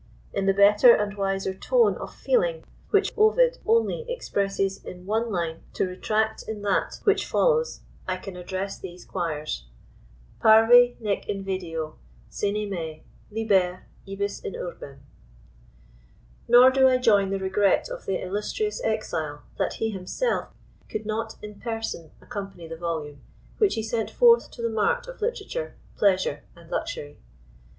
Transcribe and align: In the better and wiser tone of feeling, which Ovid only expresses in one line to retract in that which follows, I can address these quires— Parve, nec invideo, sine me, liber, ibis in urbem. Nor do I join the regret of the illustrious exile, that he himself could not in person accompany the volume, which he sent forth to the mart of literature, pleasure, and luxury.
In 0.33 0.47
the 0.47 0.51
better 0.55 0.95
and 0.95 1.15
wiser 1.15 1.53
tone 1.53 1.95
of 1.99 2.11
feeling, 2.15 2.63
which 2.89 3.13
Ovid 3.15 3.59
only 3.67 4.03
expresses 4.09 4.83
in 4.83 5.05
one 5.05 5.31
line 5.31 5.61
to 5.73 5.85
retract 5.85 6.41
in 6.47 6.63
that 6.63 6.99
which 7.03 7.23
follows, 7.23 7.81
I 8.07 8.17
can 8.17 8.35
address 8.35 8.79
these 8.79 9.05
quires— 9.05 9.65
Parve, 10.41 10.99
nec 10.99 11.27
invideo, 11.27 11.97
sine 12.31 12.67
me, 12.71 13.03
liber, 13.29 13.85
ibis 14.11 14.39
in 14.39 14.53
urbem. 14.55 15.01
Nor 16.47 16.71
do 16.71 16.87
I 16.87 16.97
join 16.97 17.29
the 17.29 17.37
regret 17.37 17.87
of 17.87 18.07
the 18.07 18.19
illustrious 18.19 18.83
exile, 18.83 19.43
that 19.59 19.73
he 19.73 19.91
himself 19.91 20.47
could 20.89 21.05
not 21.05 21.35
in 21.43 21.59
person 21.59 22.09
accompany 22.19 22.67
the 22.67 22.75
volume, 22.75 23.21
which 23.59 23.75
he 23.75 23.83
sent 23.83 24.09
forth 24.09 24.49
to 24.49 24.63
the 24.63 24.69
mart 24.71 25.07
of 25.07 25.21
literature, 25.21 25.75
pleasure, 25.95 26.43
and 26.55 26.71
luxury. 26.71 27.19